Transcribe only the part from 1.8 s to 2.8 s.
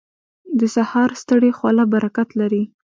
برکت لري.